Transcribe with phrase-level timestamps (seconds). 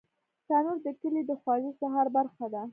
[0.47, 2.63] تنور د کلي د خواږه سهار برخه ده